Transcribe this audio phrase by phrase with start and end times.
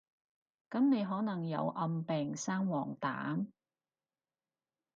[0.71, 3.45] 噉你可能有暗病生黃疸？